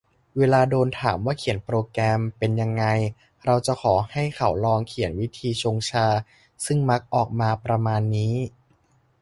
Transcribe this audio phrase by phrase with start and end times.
[0.37, 2.85] เวลาโดนถามว่าเขียนโปรแกรมเป็นยังไง
[3.45, 6.05] เราจะขอให้เขาลองเขียนวิธีชงชา
[6.65, 8.33] ซึ่งมักออกมาประมาณนี้